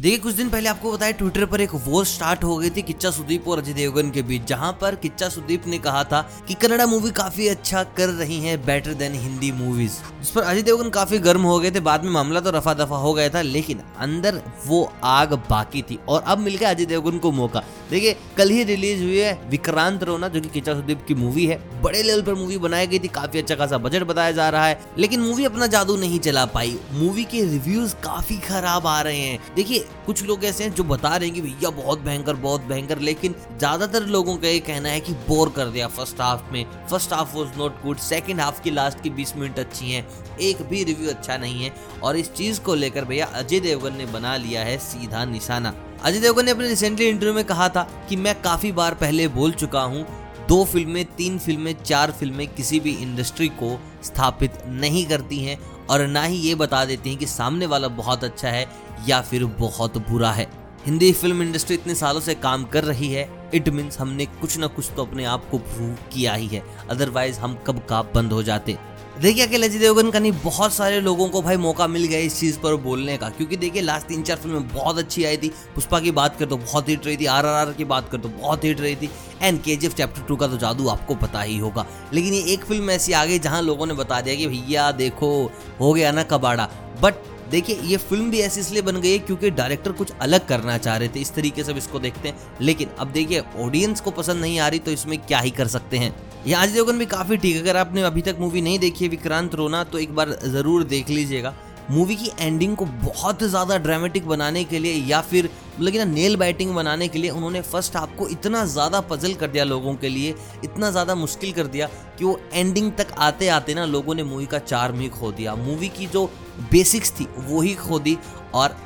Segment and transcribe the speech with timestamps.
[0.00, 3.10] देखिए, कुछ दिन पहले आपको बताया ट्विटर पर एक वॉर स्टार्ट हो गई थी किच्चा
[3.10, 6.86] सुदीप और अजय देवगन के बीच, जहाँ पर किच्चा सुदीप ने कहा था कि कन्नड़ा
[6.86, 11.18] मूवी काफ़ी अच्छा कर रही है बेटर देन हिंदी मूवीज़ जिस पर अजय देवगन काफ़ी
[11.18, 14.40] गर्म हो गए थे, बाद में मामला तो रफा दफ़ा हो गया था, लेकिन अंदर
[14.66, 18.64] वो आग बाकी थी। और अब मिल गया अजय देवगन को मौका। देखिए, कल ही
[18.64, 22.34] रिलीज़ हुई है विक्रांत रोना, जो की किच्चा सुदीप की मूवी है। बड़े लेवल पर
[22.34, 25.66] मूवी बनाई गई थी, काफ़ी अच्छा खासा बजट बताया जा रहा है, लेकिन मूवी अपना
[25.66, 30.44] जादू नहीं चला पाई। मूवी के रिव्यूज़ काफ़ी खराब आ रहे हैं। देखिए कुछ लोग
[30.44, 34.36] ऐसे हैं जो बता रहे हैं कि भैया बहुत भयंकर बहुत भयंकर, लेकिन ज़्यादातर लोगों
[34.36, 37.82] का ये कहना है कि बोर कर दिया फ़र्स्ट हाफ़ में। First half was not
[37.82, 40.06] good second half की लास्ट की 20 मिनट अच्छी हैं।
[40.40, 44.06] एक भी रिव्यू अच्छा नहीं है। और इस चीज़ को लेकर भैया अजय देवगन ने
[44.06, 48.16] बना लिया है सीधा निशाना। अजय देवगन ने अपने रिसेंटली इंटरव्यू में कहा था कि
[48.16, 50.06] मैं काफ़ी बार पहले बोल चुका हूँ,
[50.48, 56.06] दो फ़िल्में, तीन फ़िल्में, चार फ़िल्में किसी भी इंडस्ट्री को स्थापित नहीं करती हैं और
[56.06, 58.64] ना ही ये बता देती हैं कि सामने वाला बहुत अच्छा है
[59.08, 60.50] या फिर बहुत बुरा है।
[60.86, 64.66] हिंदी फ़िल्म इंडस्ट्री इतने सालों से काम कर रही है। इट मीन्स हमने कुछ ना
[64.66, 68.42] कुछ तो अपने आप को प्रूव किया ही है। अदरवाइज़ हम कब का बंद हो
[68.42, 68.76] जाते।
[69.20, 72.38] देखिए अकेले अजय देवगन का नहीं, बहुत सारे लोगों को भाई मौका मिल गया इस
[72.40, 76.00] चीज़ पर बोलने का। क्योंकि देखिए लास्ट तीन चार फ़िल्में बहुत अच्छी आई थी। पुष्पा
[76.00, 78.28] की बात कर तो बहुत हिट रही थी। आर आर आर की बात कर तो
[78.28, 79.10] बहुत हिट रही थी।
[79.42, 82.90] एंड के चैप्टर टू का तो जादू आपको पता ही होगा। लेकिन ये एक फ़िल्म
[82.90, 86.68] ऐसी आ गई जहाँ लोगों ने बता दिया कि भैया देखो, हो गया ना कबाड़ा।
[87.02, 87.14] बट
[87.50, 90.96] देखिए, ये फ़िल्म भी ऐसी इसलिए बन गई है क्योंकि डायरेक्टर कुछ अलग करना चाह
[90.96, 94.58] रहे थे। इस तरीके से इसको देखते हैं। लेकिन अब देखिए ऑडियंस को पसंद नहीं
[94.60, 96.14] आ रही तो इसमें क्या ही कर सकते हैं।
[96.46, 99.10] ये आज देवगन भी काफ़ी ठीक है। अगर आपने अभी तक मूवी नहीं देखी है
[99.10, 101.54] विक्रांत रोना तो एक बार ज़रूर देख लीजिएगा।
[101.90, 105.48] मूवी की एंडिंग को बहुत ज़्यादा ड्रामेटिक बनाने के लिए या फिर
[105.80, 109.64] लेकिन नेल बाइटिंग बनाने के लिए उन्होंने फ़र्स्ट हाफ़ को इतना ज़्यादा पजल कर दिया
[109.64, 113.84] लोगों के लिए, इतना ज़्यादा मुश्किल कर दिया कि वो एंडिंग तक आते आते ना
[113.86, 116.24] लोगों ने मूवी का चार्म ही खो दिया। मूवी की जो
[116.70, 118.16] बेसिक्स थी, वो ही खो दी
[118.54, 118.76] और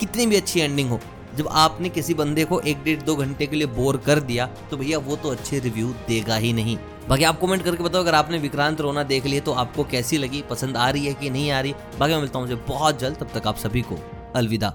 [0.00, 1.00] कितनी भी अच्छी एंडिंग हो,
[1.36, 4.76] जब आपने किसी बंदे को एक डेढ़ दो घंटे के लिए बोर कर दिया तो
[4.76, 6.76] भैया वो तो अच्छे रिव्यू देगा ही नहीं।
[7.10, 10.42] बाकी आप कमेंट करके बताओ, अगर आपने विक्रांत रोना देख लिया तो आपको कैसी लगी,
[10.50, 11.74] पसंद आ रही है कि नहीं आ रही?
[11.98, 13.98] बाकी मैं मिलता हूँ मुझे बहुत जल्द, तब तक आप सभी को
[14.36, 14.74] अलविदा।